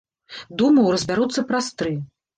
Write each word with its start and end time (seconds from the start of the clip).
Думаў, 0.61 0.89
разбяруцца 0.95 1.47
праз 1.53 1.65
тры. 1.83 1.93